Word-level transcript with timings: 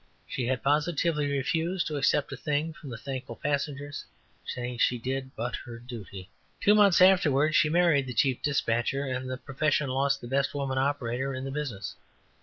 She 0.27 0.47
had 0.47 0.63
positively 0.63 1.27
refused 1.27 1.85
to 1.85 1.95
accept 1.95 2.31
a 2.31 2.35
thing 2.35 2.73
from 2.73 2.89
the 2.89 2.97
thankful 2.97 3.35
passengers, 3.35 4.03
saying 4.43 4.79
she 4.79 4.97
did 4.97 5.29
but 5.35 5.55
her 5.57 5.77
duty. 5.77 6.31
Two 6.59 6.73
months 6.73 7.01
afterwards 7.01 7.55
she 7.55 7.69
married 7.69 8.07
the 8.07 8.13
chief 8.15 8.41
despatcher, 8.41 9.05
and 9.05 9.29
the 9.29 9.37
profession 9.37 9.89
lost 9.91 10.19
the 10.19 10.27
best 10.27 10.55
woman 10.55 10.79
operator 10.79 11.35
in 11.35 11.43
the 11.45 11.51
business. 11.51 11.93